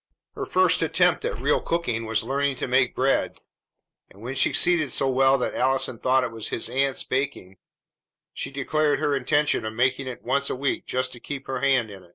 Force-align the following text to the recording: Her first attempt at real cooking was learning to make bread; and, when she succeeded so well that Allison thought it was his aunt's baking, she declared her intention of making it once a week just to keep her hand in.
Her 0.33 0.47
first 0.47 0.81
attempt 0.81 1.25
at 1.25 1.37
real 1.37 1.61
cooking 1.61 2.07
was 2.07 2.23
learning 2.23 2.55
to 2.55 2.67
make 2.67 2.95
bread; 2.95 3.37
and, 4.09 4.19
when 4.23 4.33
she 4.33 4.49
succeeded 4.49 4.91
so 4.91 5.07
well 5.07 5.37
that 5.37 5.53
Allison 5.53 5.99
thought 5.99 6.23
it 6.23 6.31
was 6.31 6.47
his 6.47 6.69
aunt's 6.69 7.03
baking, 7.03 7.57
she 8.33 8.49
declared 8.49 8.97
her 8.97 9.15
intention 9.15 9.63
of 9.63 9.73
making 9.75 10.07
it 10.07 10.23
once 10.23 10.49
a 10.49 10.55
week 10.55 10.87
just 10.87 11.13
to 11.13 11.19
keep 11.19 11.45
her 11.45 11.59
hand 11.59 11.91
in. 11.91 12.09